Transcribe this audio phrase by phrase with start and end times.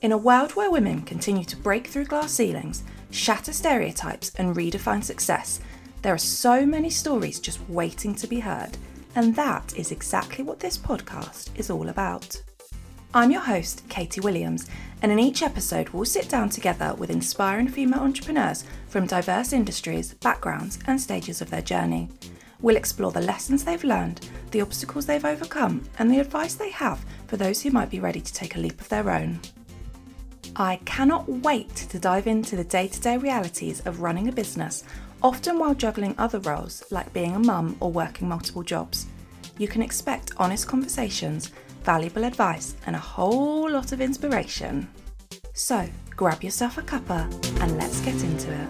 [0.00, 5.02] In a world where women continue to break through glass ceilings, shatter stereotypes, and redefine
[5.02, 5.58] success,
[6.02, 8.78] there are so many stories just waiting to be heard.
[9.16, 12.40] And that is exactly what this podcast is all about.
[13.12, 14.68] I'm your host, Katie Williams,
[15.02, 20.14] and in each episode, we'll sit down together with inspiring female entrepreneurs from diverse industries,
[20.14, 22.08] backgrounds, and stages of their journey.
[22.60, 27.04] We'll explore the lessons they've learned, the obstacles they've overcome, and the advice they have
[27.26, 29.40] for those who might be ready to take a leap of their own.
[30.56, 34.84] I cannot wait to dive into the day to day realities of running a business,
[35.22, 39.06] often while juggling other roles like being a mum or working multiple jobs.
[39.58, 41.50] You can expect honest conversations,
[41.84, 44.88] valuable advice, and a whole lot of inspiration.
[45.52, 47.24] So, grab yourself a cuppa
[47.60, 48.68] and let's get into it.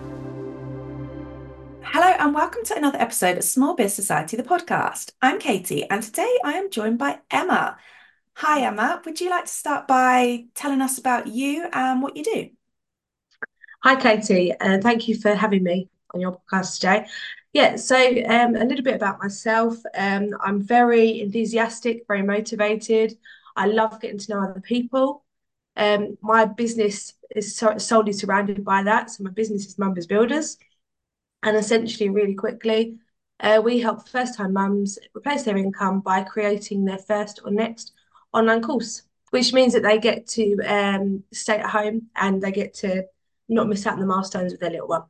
[1.82, 5.12] Hello, and welcome to another episode of Small Biz Society, the podcast.
[5.22, 7.78] I'm Katie, and today I am joined by Emma.
[8.38, 9.02] Hi, Emma.
[9.04, 12.50] Would you like to start by telling us about you and what you do?
[13.82, 17.06] Hi, Katie, and thank you for having me on your podcast today.
[17.52, 19.76] Yeah, so um, a little bit about myself.
[19.92, 23.18] Um, I'm very enthusiastic, very motivated.
[23.56, 25.24] I love getting to know other people.
[25.76, 29.10] Um, my business is so- solely surrounded by that.
[29.10, 30.58] So my business is Mum Biz Builders,
[31.42, 32.98] and essentially, really quickly,
[33.40, 37.94] uh, we help first-time mums replace their income by creating their first or next
[38.32, 42.74] online course, which means that they get to um, stay at home and they get
[42.74, 43.04] to
[43.48, 45.04] not miss out on the milestones with their little one.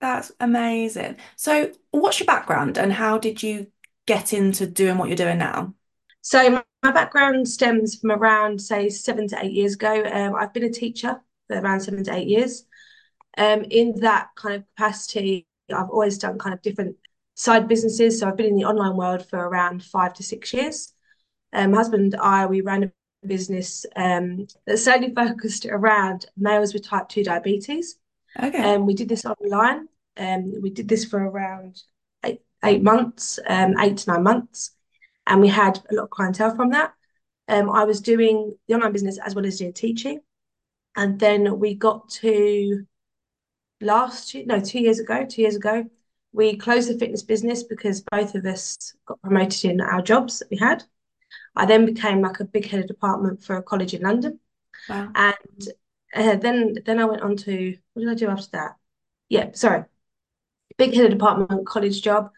[0.00, 1.16] That's amazing.
[1.36, 3.68] So, what's your background and how did you
[4.06, 5.74] get into doing what you're doing now?
[6.20, 10.04] So, my, background stems from around, say, seven to eight years ago.
[10.04, 12.64] Um, I've been a teacher for around seven to eight years.
[13.38, 16.96] Um, in that kind of capacity, I've always done kind of different
[17.34, 18.20] side businesses.
[18.20, 20.92] So, I've been in the online world for around five to six years.
[21.56, 22.92] Um, husband and I, we ran a
[23.26, 27.98] business um, that solely focused around males with type 2 diabetes.
[28.40, 28.74] Okay.
[28.74, 29.88] Um, we did this online.
[30.18, 31.82] Um, we did this for around
[32.24, 34.72] eight, eight months, um, eight to nine months,
[35.26, 36.92] and we had a lot of clientele from that.
[37.48, 40.20] Um, I was doing the online business as well as doing teaching,
[40.94, 42.84] and then we got to
[43.80, 45.84] last year, no, two years ago, two years ago,
[46.32, 50.50] we closed the fitness business because both of us got promoted in our jobs that
[50.50, 50.84] we had.
[51.56, 54.38] I then became like a big head of department for a college in London.
[54.88, 55.10] Wow.
[55.14, 55.68] And
[56.14, 58.76] uh, then then I went on to what did I do after that?
[59.28, 59.84] Yeah, sorry,
[60.76, 62.30] big head of department college job,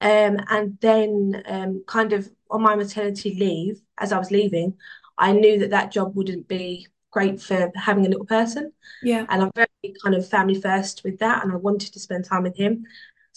[0.00, 4.76] um, and then um, kind of on my maternity leave as I was leaving,
[5.18, 8.72] I knew that that job wouldn't be great for having a little person.
[9.02, 9.26] Yeah.
[9.28, 12.44] And I'm very kind of family first with that, and I wanted to spend time
[12.44, 12.84] with him.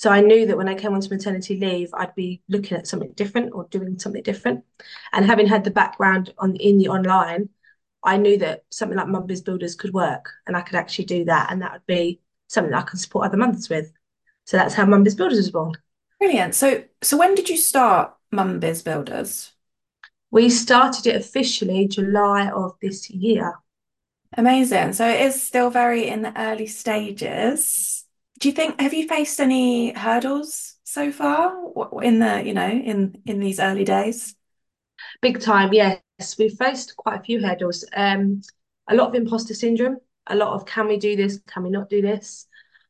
[0.04, 3.14] So I knew that when I came onto maternity leave, I'd be looking at something
[3.14, 4.66] different or doing something different.
[5.14, 7.48] And having had the background on in the online,
[8.04, 11.24] I knew that something like Mum Biz Builders could work and I could actually do
[11.24, 11.50] that.
[11.50, 13.94] And that would be something that I can support other mothers with.
[14.44, 15.72] So that's how Mum Biz Builders was born.
[16.20, 16.54] Brilliant.
[16.54, 19.54] So, so when did you start Mum Biz Builders?
[20.32, 23.54] We started it officially July of this year.
[24.36, 24.92] Amazing.
[24.92, 27.93] So it is still very in the early stages.
[28.40, 31.56] Do you think have you faced any hurdles so far
[32.04, 34.36] in the, you know, in in these early days?
[35.22, 36.00] Big time, yes.
[36.38, 37.86] We've faced quite a few hurdles.
[37.96, 38.42] Um,
[38.88, 41.90] a lot of imposter syndrome, a lot of can we do this, can we not
[41.90, 42.48] do this?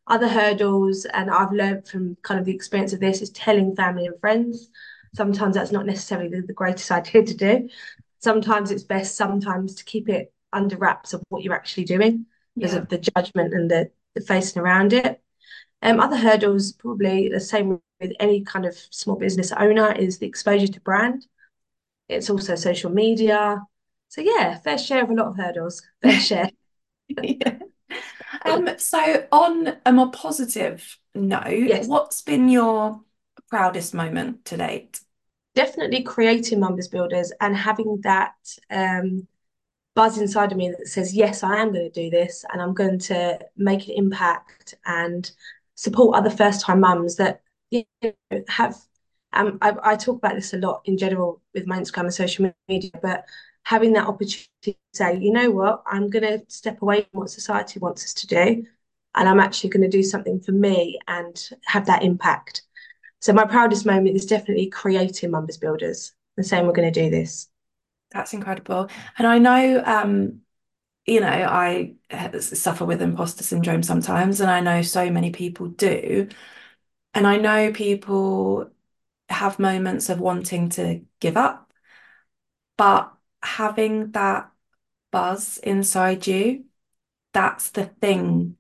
[0.08, 4.06] Other hurdles, and I've learned from kind of the experience of this, is telling family
[4.06, 4.70] and friends.
[5.16, 7.70] Sometimes that's not necessarily the, the greatest idea to do.
[8.20, 12.26] Sometimes it's best sometimes to keep it under wraps of what you're actually doing
[12.56, 12.80] because Yeah.
[12.80, 15.23] of the judgment and the, the facing around it.
[15.84, 20.26] Um, other hurdles, probably the same with any kind of small business owner, is the
[20.26, 21.28] exposure to brand.
[22.10, 23.62] It's also social media.
[24.10, 25.82] So yeah, fair share of a lot of hurdles.
[26.02, 26.50] Fair share.
[27.10, 27.58] Yeah.
[28.46, 31.88] Um, so on a more positive note, Yes.
[31.88, 33.02] what's been your
[33.50, 35.02] proudest moment to date?
[35.56, 38.34] Definitely creating Mum Biz Builders and having that
[38.72, 39.28] um,
[39.96, 42.74] buzz inside of me that says, yes, I am going to do this and I'm
[42.74, 45.30] going to make an impact and
[45.76, 47.42] support other first-time mums that
[47.72, 48.14] you know,
[48.48, 48.76] have.
[49.34, 52.52] Um, I, I talk about this a lot in general with my Instagram and social
[52.68, 53.26] media, but
[53.64, 57.32] having that opportunity to say, you know what, I'm going to step away from what
[57.32, 58.66] society wants us to do,
[59.16, 62.62] and I'm actually going to do something for me and have that impact.
[63.22, 67.04] So my proudest moment is definitely creating Mum Biz Builders and saying we're going to
[67.04, 67.48] do this.
[68.12, 68.90] That's incredible.
[69.18, 70.42] And I know, um,
[71.06, 71.96] you know, I
[72.40, 76.30] suffer with imposter syndrome sometimes, and I know so many people do.
[77.14, 78.72] And I know people
[79.30, 81.74] have moments of wanting to give up,
[82.78, 84.52] but having that
[85.12, 86.66] buzz inside you,
[87.34, 88.58] that's the thing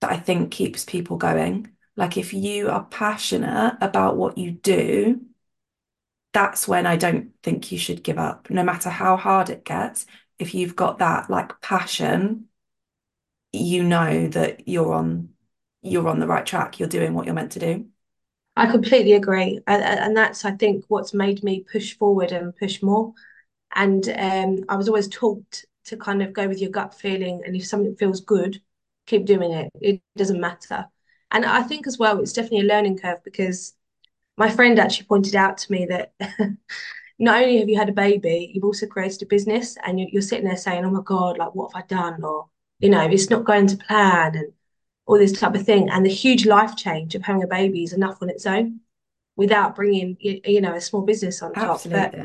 [0.00, 1.72] that I think keeps people going.
[1.96, 5.22] Like if you are passionate about what you do,
[6.32, 10.06] that's when I don't think you should give up, no matter how hard it gets.
[10.38, 12.48] If you've got that like passion,
[13.52, 15.30] you know that you're on
[15.82, 16.78] you're on the right track.
[16.78, 17.86] You're doing what you're meant to do.
[18.56, 19.60] I completely agree.
[19.66, 23.12] And, and that's, I think, what's made me push forward and push more.
[23.74, 27.42] And um, I was always taught to kind of go with your gut feeling.
[27.44, 28.60] And if something feels good,
[29.06, 29.70] keep doing it.
[29.80, 30.86] It doesn't matter.
[31.30, 33.74] And I think as well, it's definitely a learning curve because
[34.38, 36.12] my friend actually pointed out to me that
[37.18, 40.22] not only have you had a baby, you've also created a business and you're, you're
[40.22, 42.22] sitting there saying, oh my God, like, what have I done?
[42.22, 42.46] Or,
[42.78, 44.52] you know, it's not going to plan and
[45.06, 45.88] all this type of thing.
[45.88, 48.80] And the huge life change of having a baby is enough on its own
[49.36, 51.74] without bringing, you, you know, a small business on top.
[51.74, 52.20] Absolutely.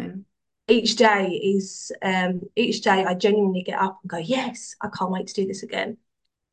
[0.68, 4.90] But each day is, um, each day I genuinely get up and go, yes, I
[4.90, 5.98] can't wait to do this again.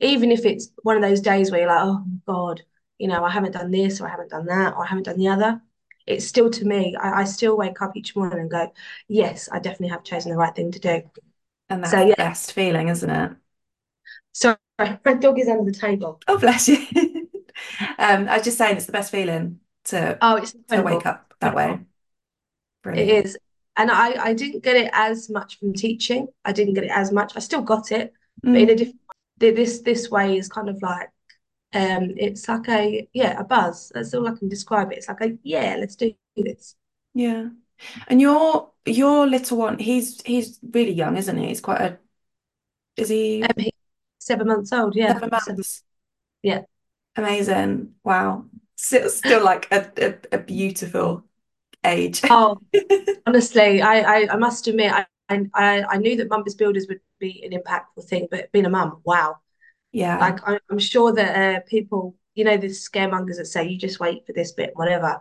[0.01, 2.63] Even if it's one of those days where you're like, oh my God,
[2.99, 5.19] you know, I haven't done this or I haven't done that or I haven't done
[5.19, 5.61] the other.
[6.09, 8.73] It's still to me, I, I still wake up each morning and go,
[9.09, 11.03] yes, I definitely have chosen the right thing to do.
[11.71, 13.33] And that's So the best feeling, isn't it?
[14.33, 14.57] sorry,
[15.05, 16.21] my dog is under the table.
[16.27, 16.87] Oh, bless you.
[17.99, 21.35] Um, I was just saying it's the best feeling to Oh, it's to wake up
[21.41, 21.81] that way.
[22.95, 23.25] It Brilliant.
[23.25, 23.39] is.
[23.77, 26.29] And I, I didn't get it as much from teaching.
[26.45, 27.37] I didn't get it as much.
[27.37, 28.13] I still got it,
[28.53, 29.01] but in a Mm, different.
[29.39, 31.11] This this way is kind of like
[31.75, 33.91] um it's like a yeah, a buzz.
[33.95, 34.99] That's all I can describe it.
[34.99, 36.77] It's like a yeah, let's do this.
[37.15, 37.49] yeah.
[38.09, 41.49] And your your little one, he's he's really young, isn't he?
[41.49, 41.99] He's quite a,
[42.97, 43.65] is he Um,
[44.21, 45.15] seven months old, yeah.
[45.15, 45.85] seven Seven, months?
[46.43, 46.63] yeah.
[47.17, 47.95] Amazing.
[48.05, 48.47] Wow.
[48.77, 49.91] Still, still like a,
[50.33, 51.25] a, a beautiful
[51.85, 52.23] age.
[52.29, 52.59] Oh,
[53.27, 55.07] honestly, I, I I must admit I
[55.55, 59.01] I I knew that Mum Builders would be an impactful thing, but being a mum,
[59.05, 59.39] wow.
[59.93, 63.79] Yeah, Like I, I'm sure that uh, people, you know, the scaremongers that say you
[63.79, 65.21] just wait for this bit, whatever.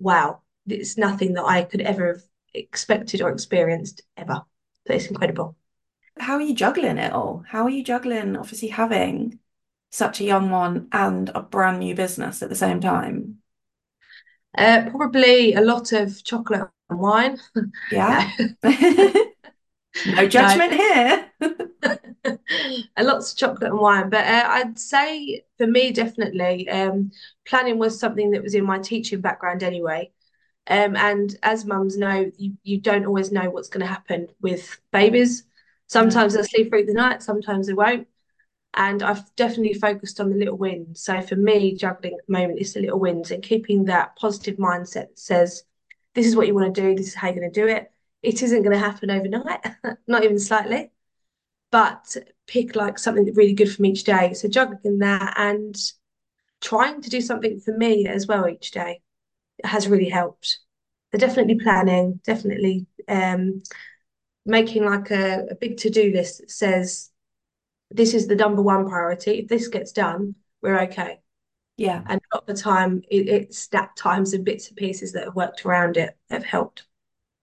[0.00, 2.22] Wow, it's nothing that I could ever have
[2.54, 4.42] expected or experienced ever.
[4.86, 5.56] So it's incredible.
[6.18, 7.42] how are you juggling it all?
[7.48, 9.38] How are you juggling obviously having
[9.90, 13.38] such a young one and a brand new business at the same time?
[14.56, 17.38] Uh, probably a lot of chocolate and wine.
[17.90, 18.30] Yeah.
[20.06, 21.30] No judgment here.
[22.96, 24.10] a lots of chocolate and wine.
[24.10, 27.10] But uh, I'd say for me, definitely, um,
[27.46, 30.10] planning was something that was in my teaching background anyway.
[30.68, 34.78] Um, and as mums know, you, you don't always know what's going to happen with
[34.92, 35.44] babies.
[35.86, 38.08] Sometimes they'll sleep through the night, sometimes they won't.
[38.74, 41.02] And I've definitely focused on the little wins.
[41.02, 44.56] So for me, juggling at the moment is the little wins and keeping that positive
[44.56, 45.62] mindset that says,
[46.14, 47.90] this is what you want to do, this is how you're going to do it.
[48.26, 49.64] It isn't going to happen overnight,
[50.08, 50.90] not even slightly,
[51.72, 54.34] but pick like something really good from each day.
[54.34, 55.76] So juggling that and
[56.60, 59.02] trying to do something for me as well each day
[59.64, 60.60] has really helped.
[61.12, 63.62] So definitely planning, definitely um,
[64.46, 67.10] making like a, a big to-do list that says
[67.90, 69.40] this is the number one priority.
[69.40, 71.20] If this gets done, we're okay.
[71.76, 75.12] Yeah, And a lot of the time, it, it's that times and bits and pieces
[75.12, 76.84] that have worked around it have helped.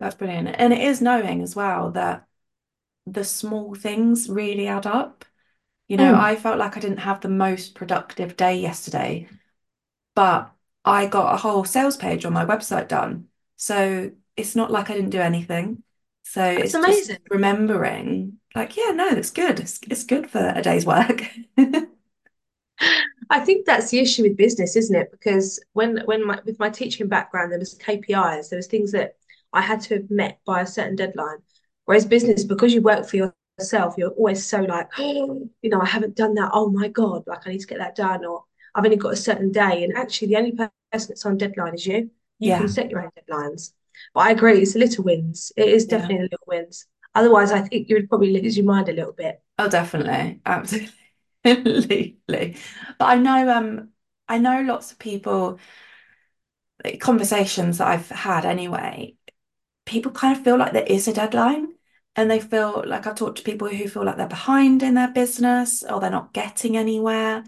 [0.03, 0.49] That's brilliant.
[0.57, 2.27] And it is knowing as well that
[3.07, 5.25] the small things really add up.
[5.87, 9.29] You know, Mm, I felt like I didn't have the most productive day yesterday,
[10.15, 10.53] but
[10.85, 13.29] I got a whole sales page on my website done.
[13.57, 15.83] So it's not like I didn't do anything.
[16.23, 17.17] So that's it's amazing.
[17.29, 19.59] remembering, like, yeah, no, it's good.
[19.59, 21.23] It's, it's good for a day's work.
[23.29, 25.11] I think that's the issue with business, isn't it?
[25.11, 29.15] Because when when my with my teaching background, there was KPIs, there was things that
[29.53, 31.37] I had to have met by a certain deadline.
[31.85, 35.85] Whereas business, because you work for yourself, you're always so like, oh, you know, I
[35.85, 36.51] haven't done that.
[36.53, 38.43] Oh my God, like I need to get that done, or
[38.73, 39.83] I've only got a certain day.
[39.83, 42.09] And actually, the only person that's on deadline is you.
[42.39, 43.71] You can set your own deadlines.
[44.13, 45.51] But I agree, it's the little wins.
[45.55, 45.99] It is yeah.
[45.99, 46.87] definitely the little wins.
[47.15, 49.41] Otherwise, I think you would probably lose your mind a little bit.
[49.59, 50.41] Oh, definitely.
[50.45, 50.89] Absolutely.
[52.25, 53.89] But I know um
[54.27, 55.59] I know lots of people
[56.99, 59.15] conversations that I've had anyway,
[59.85, 61.73] people kind of feel like there is a deadline
[62.15, 65.11] and they feel like I've talked to people who feel like they're behind in their
[65.11, 67.43] business or they're not getting anywhere.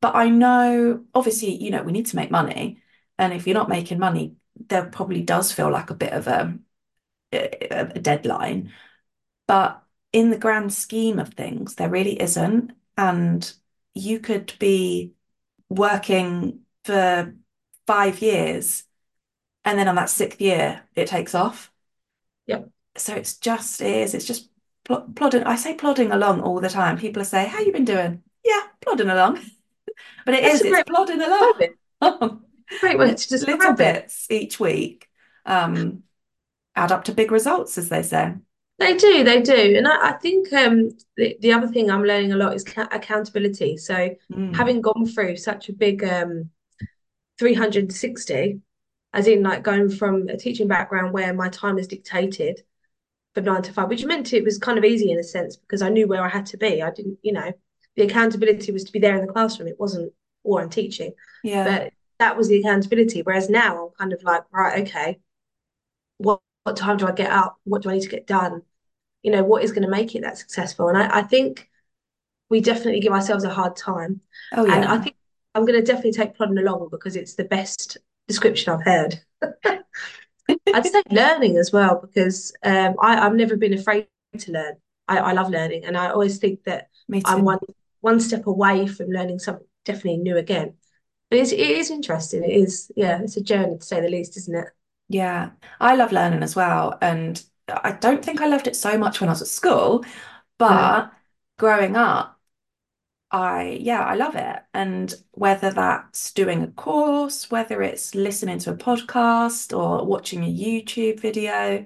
[0.00, 2.82] But I know obviously, you know, we need to make money.
[3.18, 4.36] And if you're not making money,
[4.68, 6.58] there probably does feel like a bit of a,
[7.32, 8.72] a, deadline.
[9.46, 12.72] But in the grand scheme of things, there really isn't.
[12.96, 13.52] And
[13.94, 15.14] you could be
[15.68, 17.34] working for
[17.86, 18.84] five years,
[19.68, 21.70] and then on that sixth year, it takes off.
[22.46, 22.70] Yep.
[22.96, 24.48] So it's just it is, it's just
[24.84, 25.44] pl plodding.
[25.44, 26.98] I say plodding along all the time.
[26.98, 29.40] People say, "How you been doing?" Yeah, plodding along.
[30.24, 30.66] but it That's is.
[30.66, 32.40] It's plodding along.
[32.80, 34.02] great way to just Little describe it.
[34.02, 35.08] bits each week
[35.46, 36.02] um,
[36.74, 38.34] add up to big results, as they say.
[38.78, 39.74] They do, they do.
[39.76, 42.86] And I, I think um, the, the other thing I'm learning a lot is ca
[42.90, 43.76] accountability.
[43.76, 44.54] So Mm.
[44.54, 46.50] having gone through such a big um,
[47.38, 48.60] 360,
[49.18, 52.62] as in like going from a teaching background where my time is dictated
[53.34, 55.82] from nine to five, which meant it was kind of easy in a sense because
[55.82, 56.82] I knew where I had to be.
[56.82, 57.52] I didn't, you know,
[57.96, 59.68] the accountability was to be there in the classroom.
[59.68, 60.12] It wasn't
[60.44, 61.64] or I'm teaching, Yeah.
[61.64, 63.22] but that was the accountability.
[63.22, 65.18] Whereas now I'm kind of like, right, okay,
[66.18, 67.58] what, what time do I get up?
[67.64, 68.62] What do I need to get done?
[69.22, 70.88] You know, what is going to make it that successful?
[70.88, 71.68] And I, I think
[72.50, 74.20] we definitely give ourselves a hard time.
[74.52, 74.76] Oh, yeah.
[74.76, 75.16] And I think
[75.54, 77.98] I'm going to definitely take plodding along because it's the best
[78.28, 79.20] description I've heard.
[80.72, 84.06] I'd say learning as well because um, I, I've never been afraid
[84.38, 84.76] to learn.
[85.06, 86.88] I, I love learning, and I always think that
[87.24, 87.58] I'm one
[88.00, 90.74] one step away from learning something definitely new again.
[91.30, 92.44] But it's, it is interesting.
[92.44, 94.68] It is, yeah, it's a journey to say the least, isn't it?
[95.08, 95.50] Yeah.
[95.80, 96.96] I love learning as well.
[97.00, 100.04] And I don't think I loved it so much when I was at school,
[100.68, 100.98] No.
[100.98, 101.12] but
[101.58, 102.37] growing up,
[103.30, 104.60] I, yeah, I love it.
[104.72, 110.46] And whether that's doing a course, whether it's listening to a podcast or watching a
[110.52, 111.84] YouTube video,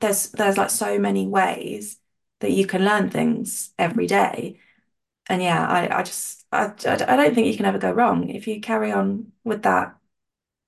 [0.00, 1.98] there's there's like so many ways
[2.40, 4.60] that you can learn things every day.
[5.28, 8.46] And yeah, I, I just I, I don't think you can ever go wrong if
[8.48, 9.96] you carry on with that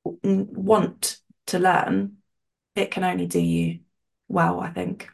[0.04, 2.18] want to learn.
[2.76, 3.80] It can only do you
[4.28, 5.10] well, I think.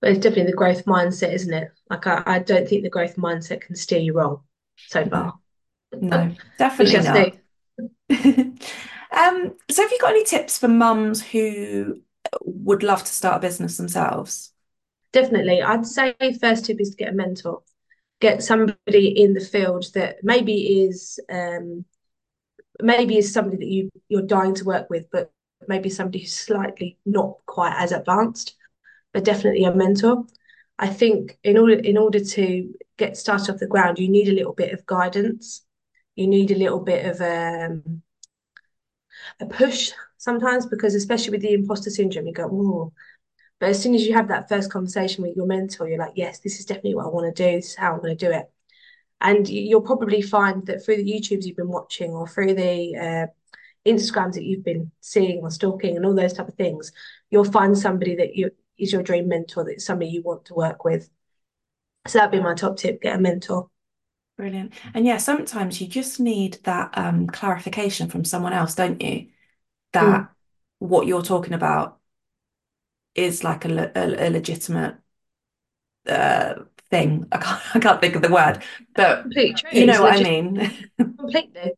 [0.00, 1.72] But it's definitely the growth mindset, isn't it?
[1.90, 4.42] Like I, I don't think the growth mindset can steer you wrong
[4.76, 5.34] so far.
[5.92, 7.34] no, definitely
[8.08, 8.52] not.
[9.10, 12.02] Um, so have you got any tips for mums who
[12.42, 14.52] would love to start a business themselves?
[15.12, 15.62] Definitely.
[15.62, 17.62] I'd say first tip is to get a mentor.
[18.20, 21.84] Get somebody in the field that maybe is um
[22.80, 25.30] maybe is somebody that you you're dying to work with, but
[25.66, 28.56] maybe somebody who's slightly not quite as advanced,
[29.18, 30.24] but definitely a mentor.
[30.78, 34.32] I think in order in order to get started off the ground, you need a
[34.32, 35.62] little bit of guidance.
[36.14, 38.02] You need a little bit of um,
[39.40, 42.92] a push sometimes because especially with the imposter syndrome, you go, oh.
[43.58, 46.38] But as soon as you have that first conversation with your mentor, you're like, yes,
[46.38, 47.56] this is definitely what I want to do.
[47.56, 48.48] This is how I'm going to do it.
[49.20, 53.26] And you'll probably find that through the YouTubes you've been watching or through the uh,
[53.84, 56.92] Instagrams that you've been seeing or stalking and all those type of things,
[57.30, 60.84] you'll find somebody that you is your dream mentor, that's somebody you want to work
[60.84, 61.10] with.
[62.06, 63.68] So that'd be my top tip, get a mentor.
[64.36, 64.72] Brilliant.
[64.94, 69.10] And yeah, sometimes you just need that um, clarification from someone else, don't you?
[69.10, 69.28] Mm,
[69.92, 70.30] That
[70.78, 71.98] what you're talking about
[73.14, 74.96] is like a, le- a, legitimate
[76.06, 76.54] uh,
[76.88, 77.26] thing.
[77.32, 78.62] I can't, I can't think of the word,
[78.94, 79.26] but
[79.72, 80.88] you know what I mean.
[80.98, 81.72] completely.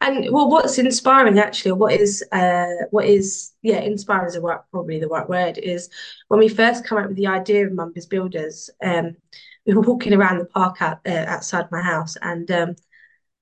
[0.00, 4.60] And well, what's inspiring actually, what is uh what is yeah, inspiring is a right,
[4.70, 5.88] probably the right word, is
[6.28, 9.16] when we first come up with the idea of Mum Biz Builders, um,
[9.66, 12.76] we were walking around the park out uh, outside my house and um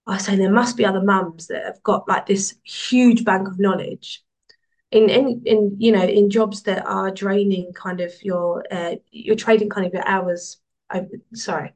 [0.07, 3.49] I was saying there must be other mums that have got like this huge bank
[3.49, 4.23] of knowledge
[4.91, 9.37] in in in you know in jobs that are draining kind of your uh you're
[9.37, 10.59] trading kind of your hours
[10.93, 11.73] over, sorry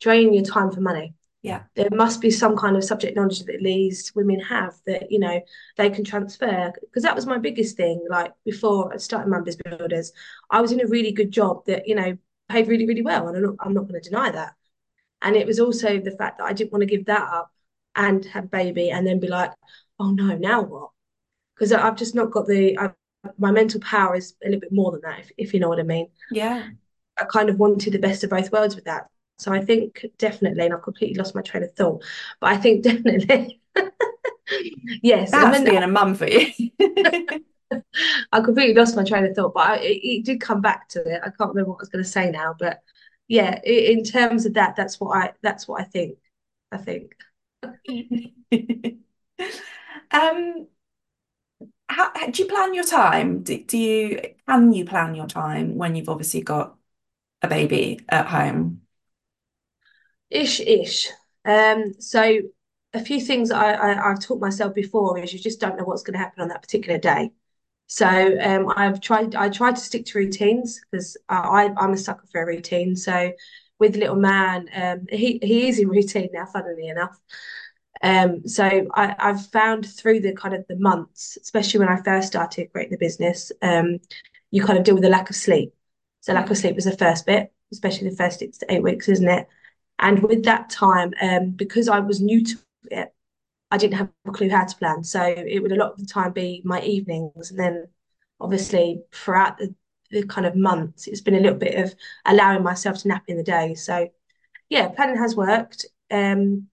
[0.00, 3.60] draining your time for money Yeah, there must be some kind of subject knowledge that
[3.62, 5.40] these women have that you know
[5.78, 9.56] they can transfer because that was my biggest thing like before I started Mum Biz
[9.64, 10.12] Builders.
[10.50, 12.18] I was in a really good job that you know
[12.50, 14.52] paid really really well and I'm not, I'm not going to deny that.
[15.22, 17.50] And it was also the fact that I didn't want to give that up
[17.96, 19.52] and have a baby and then be like
[19.98, 20.90] oh no now what?
[21.54, 22.90] Because I've just not got the I,
[23.38, 25.80] my mental power is a little bit more than that if, if you know what
[25.80, 26.08] I mean.
[26.30, 26.68] Yeah.
[27.18, 29.06] I kind of wanted the best of both worlds with that
[29.40, 32.04] so I think definitely and I've completely lost my train of thought
[32.40, 33.60] but I think definitely
[35.02, 36.52] yes I That's mean being a mum for you.
[38.32, 41.00] I completely lost my train of thought but I, it, it did come back to
[41.00, 42.80] it I can't remember what I was going to say now but
[43.28, 46.18] yeah in terms of that that's what I that's what I think
[46.72, 47.12] I think
[50.10, 50.68] Um,
[51.88, 53.42] how, do you plan your time?
[53.42, 56.76] Do, do you can you plan your time when you've obviously got
[57.42, 58.79] a baby at home?
[60.30, 61.08] Ish, ish.
[61.44, 62.38] Um, so
[62.92, 66.02] a few things I, I I've taught myself before is you just don't know what's
[66.02, 67.32] going to happen on that particular day.
[67.88, 72.26] So um, I've tried I try to stick to routines because I I'm a sucker
[72.32, 72.96] for a routine.
[72.96, 73.32] So
[73.78, 77.18] with little man, um, he he is in routine now, funnily enough.
[78.02, 82.28] Um, so I, I've found through the kind of the months, especially when I first
[82.28, 83.98] started creating the business, um,
[84.50, 85.74] you kind of deal with the lack of sleep.
[86.22, 89.08] So lack of sleep was the first bit, especially the first six to eight weeks,
[89.08, 89.46] isn't it?
[90.00, 92.58] And with that time, um, because I was new to
[92.90, 93.14] it,
[93.70, 95.04] I didn't have a clue how to plan.
[95.04, 97.50] So it would a lot of the time be my evenings.
[97.50, 97.88] And then
[98.40, 99.74] obviously throughout the,
[100.10, 103.36] the kind of months, it's been a little bit of allowing myself to nap in
[103.36, 103.74] the day.
[103.74, 104.08] So
[104.68, 105.86] yeah, planning has worked.
[106.10, 106.68] Um,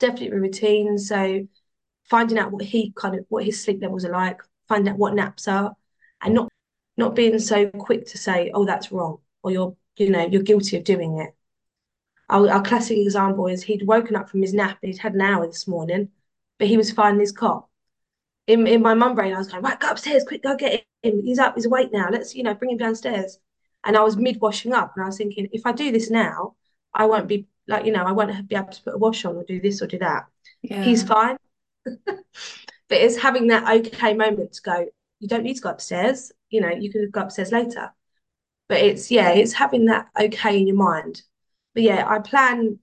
[0.00, 0.98] definitely routine.
[0.98, 1.46] So
[2.04, 5.14] finding out what he kind of what his sleep levels are like, finding out what
[5.14, 5.76] naps are,
[6.22, 6.50] and not
[6.96, 10.76] not being so quick to say, oh, that's wrong, or you're you know you're guilty
[10.76, 11.34] of doing it.
[12.34, 15.46] Our, our classic example is he'd woken up from his nap, he'd had an hour
[15.46, 16.08] this morning,
[16.58, 17.68] but he was finding his cot.
[18.48, 21.22] In in my mum brain, I was going, right, go upstairs, quick, go get him.
[21.22, 22.08] He's up, he's awake now.
[22.10, 23.38] Let's you know bring him downstairs.
[23.84, 26.56] And I was mid washing up, and I was thinking, if I do this now,
[26.92, 29.36] I won't be like you know I won't be able to put a wash on
[29.36, 30.24] or do this or do that.
[30.60, 30.82] Yeah.
[30.82, 31.36] He's fine.
[31.84, 32.18] but
[32.90, 34.86] it's having that okay moment to go,
[35.20, 36.32] you don't need to go upstairs.
[36.50, 37.92] You know, you can go upstairs later.
[38.68, 41.22] But it's, yeah, it's having that okay in your mind.
[41.74, 42.78] But yeah, I plan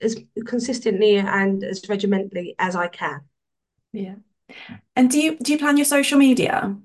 [0.00, 3.20] as consistently and as regimentally as I can.
[3.92, 4.16] Yeah.
[4.94, 6.76] And do you do you plan your social media?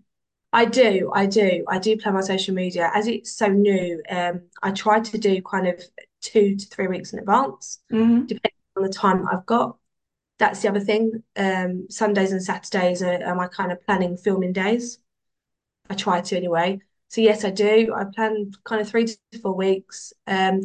[0.53, 4.01] I do, I do, I do plan my social media as it's so new.
[4.09, 5.81] Um, I try to do kind of
[6.19, 8.25] two to three weeks in advance, mm-hmm.
[8.25, 9.77] depending on the time I've got
[10.41, 11.23] that's the other thing.
[11.35, 14.97] Um, Sundays and Saturdays are, are, my kind of planning filming days.
[15.87, 16.79] I try to anyway.
[17.09, 17.93] So yes, I do.
[17.95, 20.13] I plan kind of three to four weeks.
[20.25, 20.61] Um,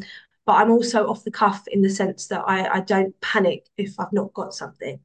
[0.47, 3.99] but I'm also off the cuff in the sense that I, I don't panic if
[3.99, 5.01] I've not got something.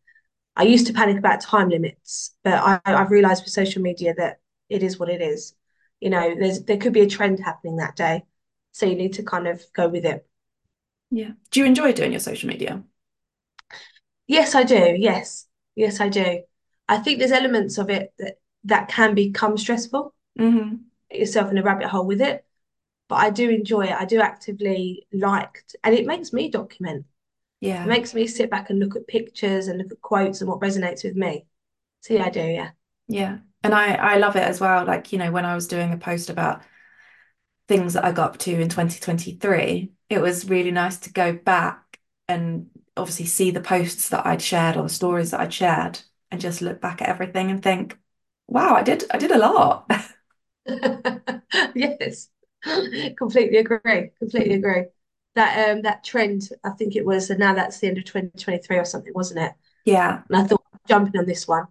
[0.55, 4.39] I used to panic about time limits, but I, I've realised with social media that
[4.69, 5.55] it is what it is.
[5.99, 8.23] You know, there's there could be a trend happening that day,
[8.71, 10.27] so you need to kind of go with it.
[11.09, 11.31] Yeah.
[11.49, 12.83] Do you enjoy doing your social media?
[14.27, 14.95] Yes, I do.
[14.97, 16.41] Yes, yes, I do.
[16.87, 20.13] I think there's elements of it that that can become stressful.
[20.39, 20.75] Mm-hmm.
[21.11, 22.45] Yourself in a rabbit hole with it,
[23.11, 23.91] but I do enjoy it.
[23.91, 27.05] I do actively like, and it makes me document.
[27.59, 30.49] Yeah, it makes me sit back and look at pictures and look at quotes and
[30.49, 31.45] what resonates with me.
[31.99, 32.39] So yeah, I do.
[32.39, 32.71] Yeah,
[33.09, 34.85] yeah, and I I love it as well.
[34.85, 36.61] Like you know, when I was doing a post about
[37.67, 41.99] things that I got up to in 2023, it was really nice to go back
[42.29, 45.99] and obviously see the posts that I'd shared or the stories that I'd shared
[46.31, 47.97] and just look back at everything and think,
[48.47, 49.89] wow, I did I did a lot.
[51.75, 52.29] yes.
[53.17, 54.11] completely agree.
[54.19, 54.85] Completely agree.
[55.35, 58.77] That um that trend, I think it was, and now that's the end of 2023
[58.77, 59.53] or something, wasn't it?
[59.85, 60.23] Yeah.
[60.29, 61.65] And I thought jumping on this one.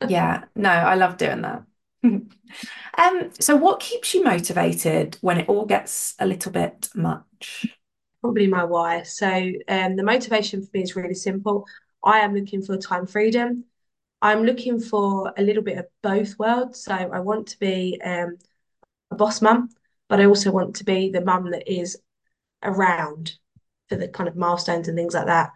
[0.08, 1.64] yeah, no, I love doing that.
[2.04, 7.76] um, so what keeps you motivated when it all gets a little bit much?
[8.20, 9.02] probably my why.
[9.02, 9.28] So
[9.68, 11.66] um, the motivation for me is really simple.
[12.04, 13.64] I am looking for time freedom.
[14.22, 16.84] I'm looking for a little bit of both worlds.
[16.84, 18.36] So I want to be um,
[19.10, 19.70] a boss mum,
[20.10, 21.96] but I also want to be the mum that is
[22.64, 23.32] around
[23.88, 25.52] for the kind of milestones and things like that.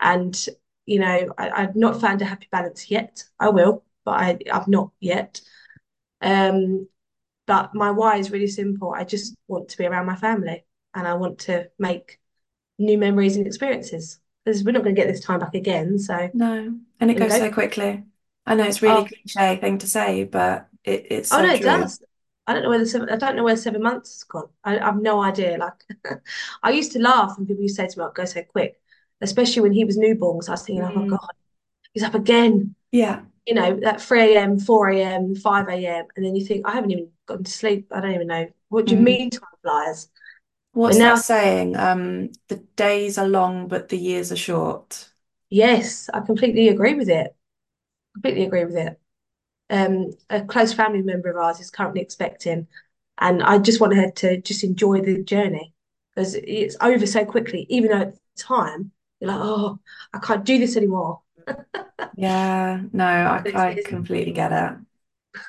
[0.00, 0.36] And
[0.84, 3.22] you know, I, have not found a happy balance yet.
[3.38, 5.40] I will, but I, I've not yet.
[6.20, 6.88] Um,
[7.46, 8.92] but my why is really simple.
[8.92, 12.18] I just want to be around my family and I want to make
[12.80, 16.00] new memories and experiences because we're not going to get this time back again.
[16.00, 18.02] So no, and it goes so quickly.
[18.44, 19.04] I know it's really oh.
[19.04, 21.56] cliche thing to say, but it, it's so oh no, true.
[21.56, 22.02] it does.
[22.46, 24.48] I don't know where the seven, I don't know where seven months has gone.
[24.64, 25.58] I, I have no idea.
[25.58, 26.20] Like
[26.62, 28.80] I used to laugh when people used to say to me, "Oh, go so quick,"
[29.20, 30.42] especially when he was newborn.
[30.42, 30.90] So I was thinking, mm.
[30.90, 31.10] "Oh my mm.
[31.10, 31.30] god,
[31.92, 33.22] he's up again." Yeah.
[33.46, 36.04] You know, at 3 a.m., 4 a.m., 5 a.m.
[36.14, 37.88] And then you think, I haven't even gotten to sleep.
[37.90, 38.46] I don't even know.
[38.68, 39.04] What do you mm.
[39.04, 40.08] mean time flies?
[40.72, 41.76] What's now, that saying?
[41.76, 45.10] Um, the days are long, but the years are short.
[45.50, 47.34] Yes, I completely agree with it.
[48.14, 48.98] Completely agree with it.
[49.72, 52.68] Um, a close family member of ours is currently expecting,
[53.18, 55.74] and I just want her to just enjoy the journey
[56.14, 57.66] because it's over so quickly.
[57.70, 59.78] Even though at the time you're like, oh,
[60.12, 61.22] I can't do this anymore.
[62.16, 64.78] yeah, no, I, I completely get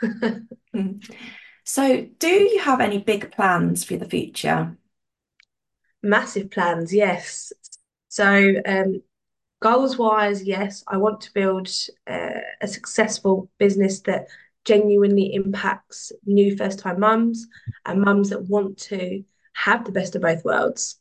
[0.04, 0.44] it.
[1.66, 4.78] so, do you have any big plans for the future?
[6.02, 7.52] Massive plans, yes.
[8.10, 9.02] So, um,
[9.64, 11.70] goals wise, yes, I want to build
[12.06, 14.28] uh, a successful business that
[14.66, 17.48] genuinely impacts new first time mums
[17.86, 19.24] and mums that want to
[19.54, 21.00] have the best of both worlds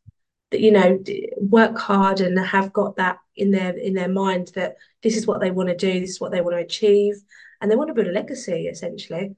[0.50, 0.98] that you know
[1.36, 5.40] work hard and have got that in their in their mind that this is what
[5.40, 7.14] they want to do this is what they want to achieve
[7.60, 9.34] and they want to build a legacy essentially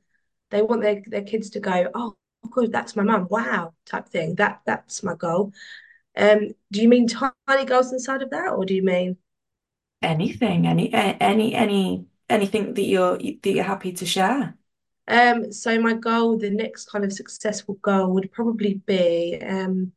[0.51, 2.15] they want their, their kids to go oh
[2.51, 3.27] god, that's my mum.
[3.31, 4.35] Wow, type thing.
[4.37, 5.53] That that's my goal.
[6.17, 9.19] Um, do you mean tiny goals inside of that, or do you mean
[10.03, 10.67] anything?
[10.67, 14.57] Any any any anything that you're that you're happy to share?
[15.07, 19.93] Um, so my goal, the next kind of successful goal would probably be um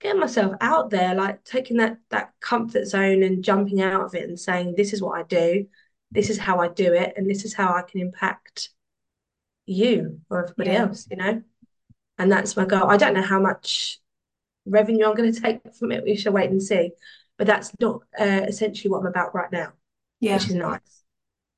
[0.00, 4.28] getting myself out there, like taking that that comfort zone and jumping out of it
[4.28, 5.66] and saying, this is what I do,
[6.10, 8.70] this is how I do it, and this is how I can impact
[9.66, 10.76] you or everybody Yeah.
[10.76, 11.42] else, you know?
[12.18, 12.90] And that's my goal.
[12.90, 14.00] I don't know how much
[14.66, 16.04] revenue I'm going to take from it.
[16.04, 16.92] We shall wait and see.
[17.38, 19.72] But that's not uh, essentially what I'm about right now,
[20.20, 20.34] Yeah.
[20.36, 20.80] which is nice.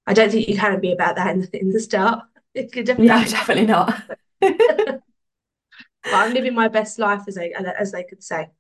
[0.06, 2.24] I don't think you can be about that in the, in the start.
[2.54, 4.02] It could definitely No, definitely not.
[6.10, 8.50] But I'm living my best life, as they as they could say.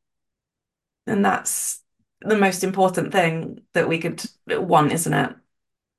[1.06, 1.82] And that's
[2.20, 5.34] the most important thing that we could want, isn't it?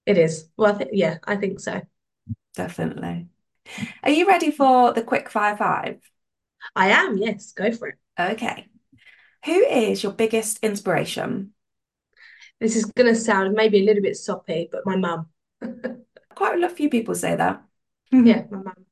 [0.06, 0.50] It is.
[0.58, 1.82] Well, I think yeah, I think so.
[2.56, 3.28] Definitely.
[4.04, 6.02] Are you ready for the quick fire five?
[6.76, 7.18] I am.
[7.18, 7.96] Yes, go for it.
[8.20, 8.68] Okay.
[9.46, 11.54] Who is your biggest inspiration?
[12.60, 15.28] This is going to sound maybe a little bit soppy, but my mum.
[16.36, 17.64] Quite a few people say that.
[18.12, 18.86] Yeah, my mum.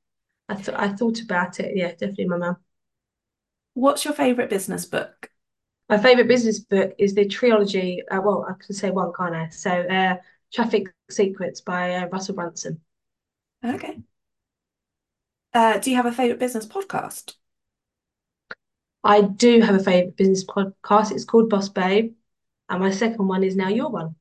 [0.48, 1.76] I thought I thought about it.
[1.76, 2.58] Yeah, definitely my mum.
[3.74, 5.30] What's your favorite business book?
[5.90, 8.02] My favorite business book is the trilogy.
[8.10, 9.50] Uh, well, I can say one, can't I?
[9.50, 10.18] So, uh,
[10.54, 12.82] Traffic Secrets by uh, Russell Brunson.
[13.64, 14.00] Okay.
[15.54, 17.36] Uh, do you have a favorite business podcast?
[19.08, 21.14] I do have a favorite business podcast.
[21.14, 22.14] It's called Boss Babe,
[22.68, 24.16] and my second one is now your one,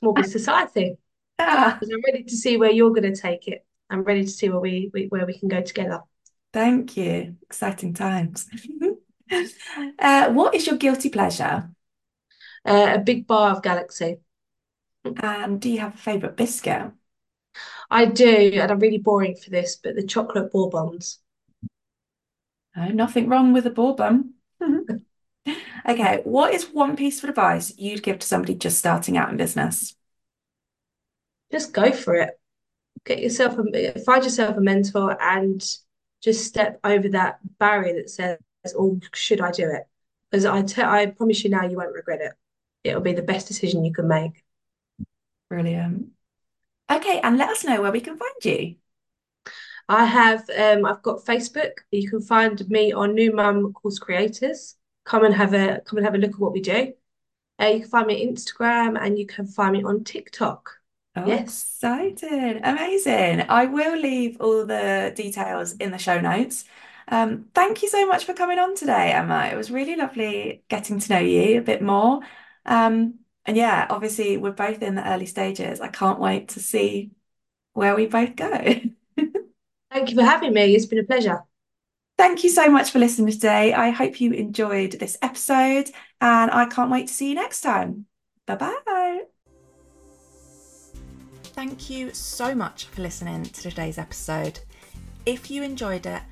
[0.00, 0.98] Small Business Society.
[1.38, 3.64] Ah, I'm ready to see where you're going to take it.
[3.88, 6.00] I'm ready to see where we, we where we can go together.
[6.52, 7.36] thank you.
[7.42, 8.48] Exciting times.
[9.98, 11.70] Uh, what is your guilty pleasure?
[12.64, 14.16] Uh, a big bar of Galaxy.
[15.04, 16.92] And do you have a favorite biscuit?
[17.90, 21.18] I do, and I'm really boring for this, but the chocolate bourbons.
[22.78, 24.34] No, nothing wrong with a bourbon.
[24.62, 24.96] Mm-hmm.
[25.88, 29.38] Okay, what is one piece of advice you'd give to somebody just starting out in
[29.38, 29.94] business?
[31.50, 32.38] Just go for it.
[33.06, 35.64] Get yourself a find yourself a mentor and
[36.20, 38.38] just step over that barrier that says,
[38.76, 39.84] "Oh, should I do it?"
[40.30, 42.32] Because I te I promise you now, you won't regret it.
[42.84, 44.44] It'll be the best decision you can make.
[45.48, 46.08] Brilliant.
[46.90, 48.76] Okay, and let us know where we can find you.
[49.88, 51.72] I have um I've got Facebook.
[51.90, 54.76] You can find me on New Mum Course Creators.
[55.04, 56.92] Come and have a come and have a look at what we do.
[57.60, 60.70] Uh, you can find me on Instagram and you can find me on TikTok.
[61.16, 61.40] Oh, Yes.
[61.40, 62.60] excited.
[62.62, 63.42] Amazing.
[63.48, 66.64] I will leave all the details in the show notes.
[67.08, 69.48] Um, thank you so much for coming on today, Emma.
[69.52, 72.20] It was really lovely getting to know you a bit more.
[72.66, 75.80] Um, and yeah, obviously, we're both in the early stages.
[75.80, 77.12] I can't wait to see
[77.74, 78.64] where we both go.
[79.90, 80.74] Thank you for having me.
[80.74, 81.42] It's been a pleasure.
[82.16, 83.72] Thank you so much for listening today.
[83.72, 88.06] I hope you enjoyed this episode, and I can't wait to see you next time.
[88.46, 89.20] Bye bye.
[91.44, 94.60] Thank you so much for listening to today's episode.
[95.26, 96.22] If you enjoyed it,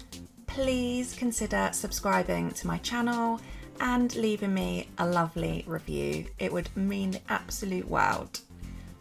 [0.46, 3.40] please consider subscribing to my channel
[3.80, 6.26] and leaving me a lovely review.
[6.38, 8.40] It would mean the absolute world.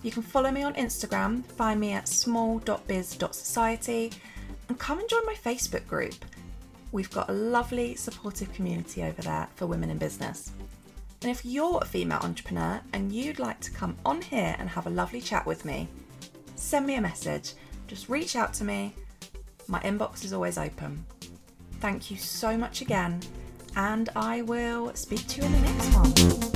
[0.04, 4.12] You can follow me on Instagram, find me at small.biz.society,
[4.70, 6.16] and come and join my Facebook group.
[6.92, 10.52] We've got a lovely, supportive community over there for women in business.
[11.22, 14.88] And if you're a female entrepreneur and you'd like to come on here and have
[14.88, 15.88] a lovely chat with me,
[16.56, 17.54] send me a message.
[17.88, 18.94] Just reach out to me.
[19.68, 21.06] My inbox is always open.
[21.80, 23.20] Thank you so much again,
[23.76, 26.55] and I will speak to you in the next one.